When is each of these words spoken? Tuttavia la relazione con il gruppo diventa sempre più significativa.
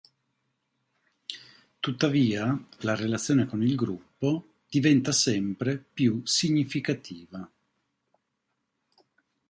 Tuttavia 1.79 2.59
la 2.79 2.95
relazione 2.95 3.45
con 3.45 3.61
il 3.61 3.75
gruppo 3.75 4.61
diventa 4.67 5.11
sempre 5.11 5.77
più 5.77 6.21
significativa. 6.25 7.47